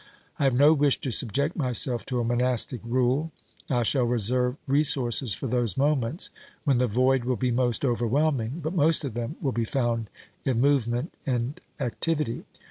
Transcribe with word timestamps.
I 0.39 0.45
have 0.45 0.55
no 0.55 0.73
wish 0.73 0.99
to 1.01 1.11
subject 1.11 1.55
myself 1.55 2.07
to 2.07 2.19
a 2.19 2.23
monastic 2.23 2.81
rule. 2.83 3.31
I 3.69 3.83
shall 3.83 4.07
reserve 4.07 4.55
resources 4.65 5.35
for 5.35 5.45
those 5.45 5.77
moments 5.77 6.31
when 6.63 6.79
the 6.79 6.87
void 6.87 7.23
will 7.23 7.35
be 7.35 7.51
most 7.51 7.85
overwhelming, 7.85 8.61
but 8.63 8.73
most 8.73 9.03
of 9.05 9.13
them 9.13 9.35
will 9.41 9.51
be 9.51 9.63
found 9.63 10.09
in 10.43 10.59
movement 10.59 11.13
and 11.23 11.61
activity. 11.79 12.45